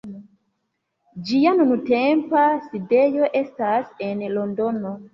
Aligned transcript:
Ĝia 1.27 1.53
nuntempa 1.59 2.49
sidejo 2.67 3.31
estas 3.45 3.97
en 4.11 4.29
Londono. 4.37 5.01